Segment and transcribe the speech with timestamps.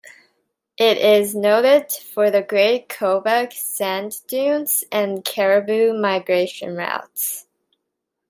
[0.79, 7.45] It is noted for the Great Kobuk Sand Dunes and caribou migration routes.